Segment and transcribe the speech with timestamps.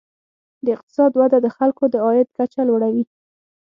[0.65, 3.03] د اقتصاد وده د خلکو د عاید کچه لوړوي.